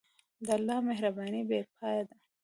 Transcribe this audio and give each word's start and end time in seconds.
د 0.45 0.47
الله 0.57 0.77
مهرباني 0.89 1.41
بېپایه 1.49 2.03
ده. 2.07 2.15